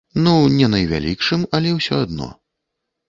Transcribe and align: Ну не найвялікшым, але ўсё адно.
Ну 0.27 0.31
не 0.53 0.69
найвялікшым, 0.75 1.41
але 1.59 1.77
ўсё 1.77 2.03
адно. 2.07 2.33